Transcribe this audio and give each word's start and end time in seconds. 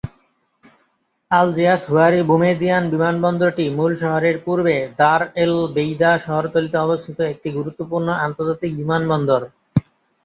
Algiers Houari Boumediene 1.31 2.83
বিমানবন্দরটি 2.93 3.65
মূল 3.77 3.91
শহরের 4.01 4.35
পূর্বে 4.45 4.75
দার 4.99 5.21
এল-বেইদা 5.43 6.11
শহরতলীতে 6.25 6.77
অবস্থিত 6.77 7.17
একটি 7.33 7.49
গুরুত্বপূর্ণ 7.57 8.07
আন্তর্জাতিক 8.25 8.71
বিমানবন্দর। 8.79 9.41